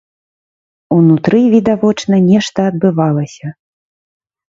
Унутры 0.95 1.39
відавочна 1.53 2.15
нешта 2.29 2.59
адбывалася. 2.73 3.57